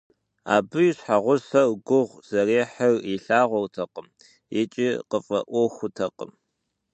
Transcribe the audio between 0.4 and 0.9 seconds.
Абы